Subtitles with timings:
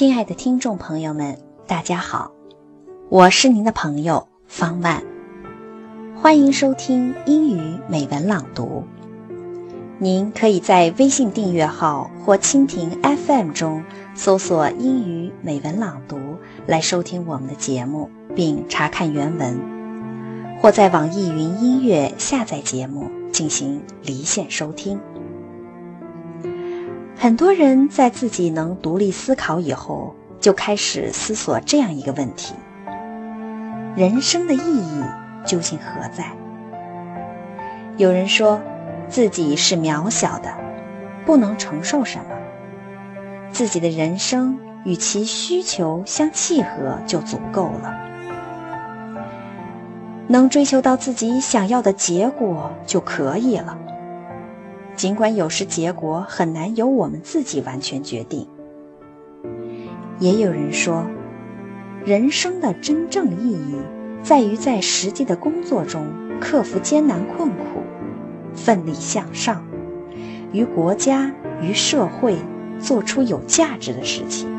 [0.00, 1.36] 亲爱的听众朋友们，
[1.66, 2.32] 大家好，
[3.10, 5.02] 我是您的朋友方万，
[6.16, 8.84] 欢迎收听英语美文朗读。
[9.98, 16.18] 您可以在微信订阅号或蜻蜓 FM 中搜索“英语美文朗读”
[16.66, 19.58] 来收听我们的节目，并查看原文；
[20.62, 24.98] 或在网易云音乐下载节目进行离线收听。
[27.22, 32.54] 很多人在自己能独立思考以后，就开始思索这样一个问题：
[33.94, 35.04] 人生的意义
[35.44, 36.24] 究竟何在？
[37.98, 38.58] 有人说，
[39.06, 40.50] 自己是渺小的，
[41.26, 42.34] 不能承受什么，
[43.52, 47.94] 自己的人生与其需求相契合就足够了，
[50.26, 53.76] 能追求到自己想要的结果就可以了。
[55.00, 58.46] 尽管有时结果很难由我们自己完全决定，
[60.18, 61.06] 也有人说，
[62.04, 63.76] 人生的真正意义
[64.22, 66.06] 在于在实际的工作中
[66.38, 67.80] 克服艰难困苦，
[68.52, 69.64] 奋力向上，
[70.52, 72.36] 于国家于社会
[72.78, 74.50] 做出有价值的事情。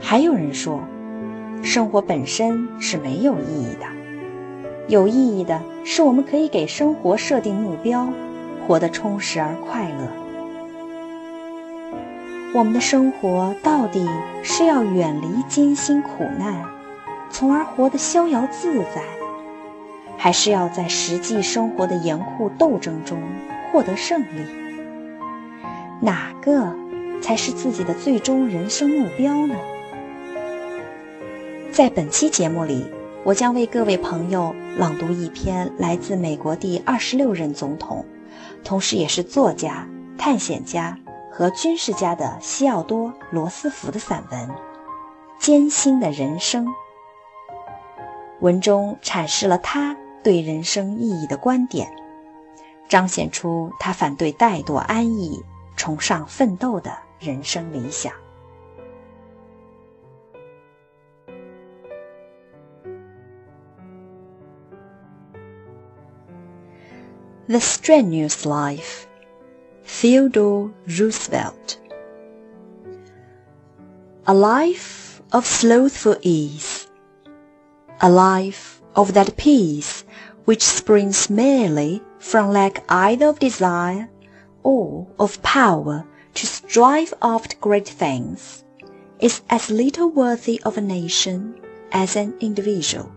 [0.00, 0.80] 还有人说，
[1.62, 3.86] 生活本身是没有意义的，
[4.88, 8.08] 有意义的是我们可以给生活设定目标。
[8.66, 10.08] 活得充实而快乐。
[12.54, 14.08] 我们的生活到底
[14.42, 16.64] 是要远离艰辛苦难，
[17.28, 19.02] 从而活得逍遥自在，
[20.16, 23.18] 还是要在实际生活的严酷斗争中
[23.70, 24.46] 获得胜利？
[26.00, 26.74] 哪个
[27.20, 29.54] 才是自己的最终人生目标呢？
[31.70, 32.86] 在本期节目里，
[33.24, 38.04] 我将为各位朋友朗读一篇来自美国第二十六任总统。
[38.62, 40.98] 同时，也是作家、探险家
[41.32, 44.48] 和军事家的西奥多·罗斯福的散文
[45.38, 46.66] 《艰辛的人生》。
[48.40, 51.90] 文中阐释了他对人生意义的观点，
[52.90, 55.42] 彰显出他反对怠惰安逸、
[55.76, 58.12] 崇尚奋斗的人生理想。
[67.46, 69.06] The Strenuous Life
[69.84, 71.78] Theodore Roosevelt
[74.26, 76.86] A life of slothful ease,
[78.00, 80.04] a life of that peace
[80.46, 84.08] which springs merely from lack either of desire
[84.62, 88.64] or of power to strive after great things,
[89.20, 91.60] is as little worthy of a nation
[91.92, 93.12] as an individual.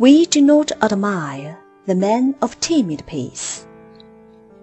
[0.00, 3.66] We do not admire the man of timid peace.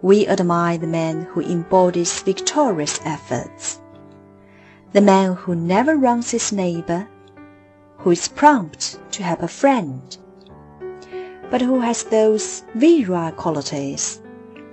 [0.04, 3.80] We admire the man who embodies victorious efforts,
[4.94, 7.08] the man who never wrongs his neighbor,
[7.98, 10.16] who is prompt to help a friend,
[11.50, 14.22] but who has those virile qualities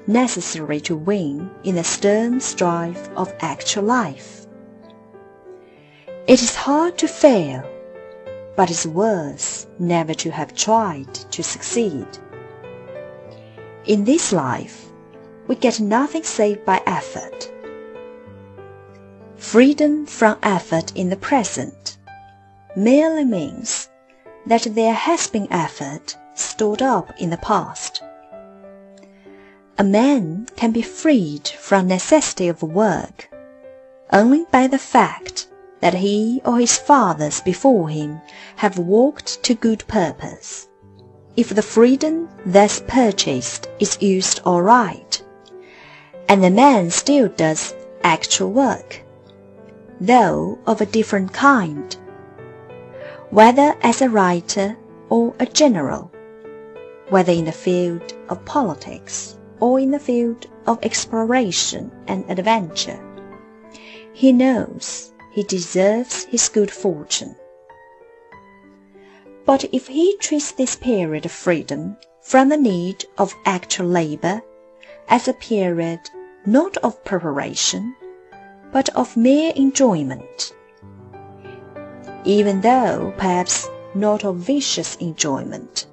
[0.07, 4.47] necessary to win in the stern strife of actual life.
[6.27, 7.65] It is hard to fail,
[8.57, 12.07] but it's worse never to have tried to succeed.
[13.85, 14.93] In this life,
[15.49, 17.51] we get nothing save by effort.
[19.37, 21.97] Freedom from effort in the present
[22.77, 23.89] merely means
[24.47, 28.03] that there has been effort stored up in the past.
[29.79, 33.29] A man can be freed from necessity of work
[34.13, 35.49] only by the fact
[35.81, 38.21] that he or his fathers before him
[38.57, 40.69] have walked to good purpose
[41.37, 45.23] if the freedom thus purchased is used aright,
[46.29, 47.75] and the man still does
[48.05, 49.03] actual work,
[50.01, 51.97] though of a different kind,
[53.31, 54.77] whether as a writer
[55.09, 56.11] or a general,
[57.09, 63.01] whether in the field of politics or in the field of exploration and adventure,
[64.13, 67.35] he knows he deserves his good fortune.
[69.45, 74.41] But if he treats this period of freedom from the need of actual labor
[75.09, 75.99] as a period
[76.47, 77.97] not of preparation,
[78.71, 80.53] but of mere enjoyment,
[82.25, 85.87] even though perhaps not of vicious enjoyment,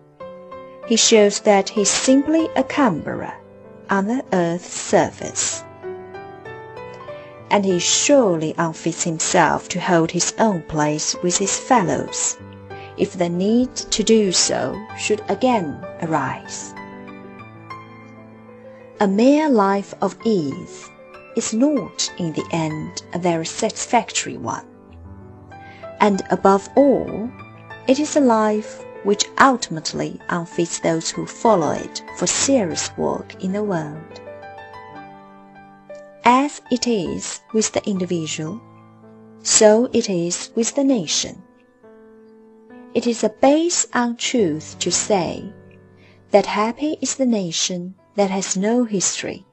[0.88, 3.34] he shows that he is simply a cumberer
[3.90, 5.64] on the earth's surface.
[7.50, 12.38] And he surely unfits himself to hold his own place with his fellows
[13.00, 16.74] if the need to do so should again arise.
[19.00, 20.90] A mere life of ease
[21.38, 24.66] is not in the end a very satisfactory one.
[26.02, 27.30] And above all,
[27.88, 33.54] it is a life which ultimately unfits those who follow it for serious work in
[33.54, 34.22] the world.
[36.26, 38.62] As it is with the individual,
[39.42, 41.42] so it is with the nation.
[42.96, 45.54] It is a base untruth to say
[46.32, 49.46] that happy is the nation that has no history.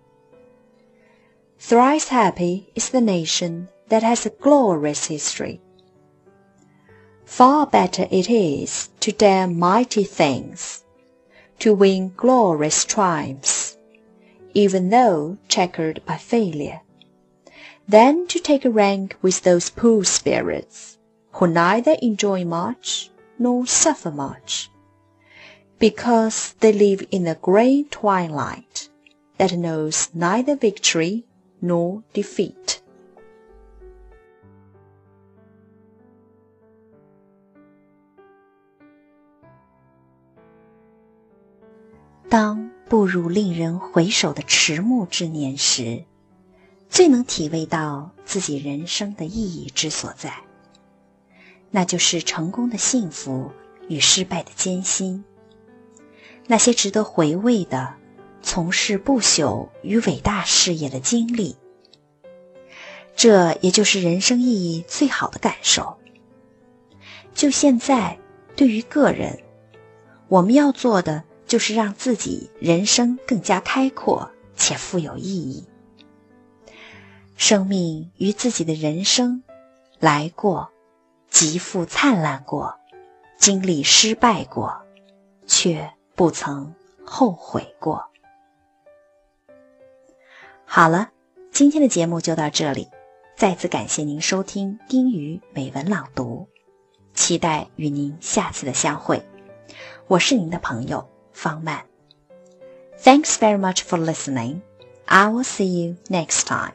[1.58, 5.60] Thrice happy is the nation that has a glorious history.
[7.26, 10.84] Far better it is to dare mighty things,
[11.58, 13.76] to win glorious triumphs,
[14.54, 16.80] even though checkered by failure,
[17.86, 20.96] than to take a rank with those poor spirits
[21.32, 24.67] who neither enjoy much nor suffer much,
[25.79, 28.89] because they live in the grey twilight
[29.37, 31.23] that knows neither victory
[31.59, 32.77] nor defeat.
[42.29, 46.05] 当步入令人回首的迟暮之年时，
[46.89, 50.44] 最能体味到自己人生的意义之所在。
[51.76, 53.52] 那就是成功的幸福
[53.86, 55.22] 与失败的艰辛，
[56.46, 57.92] 那些值得回味的
[58.40, 61.54] 从事不朽与伟大事业的经历。
[63.14, 65.98] 这也就是人生意义最好的感受。
[67.34, 68.18] 就现在，
[68.56, 69.40] 对于个人，
[70.28, 71.24] 我们要做的。
[71.46, 75.64] 就是让自己人生更加开阔且富有意义。
[77.36, 79.44] 生命与自己的人生
[80.00, 80.72] 来过，
[81.36, 82.74] 极富灿烂过，
[83.36, 84.74] 经历失败过，
[85.46, 86.74] 却不曾
[87.04, 88.06] 后悔过。
[90.64, 91.10] 好了，
[91.52, 92.88] 今天的节目就到这里，
[93.36, 96.48] 再次感谢您收听丁鱼美文朗读，
[97.12, 99.22] 期待与您下次的相会。
[100.06, 101.06] 我是您的朋友。
[101.34, 101.84] 方曼。
[102.98, 104.62] Thanks very much for listening.
[105.04, 106.72] I will see you next time.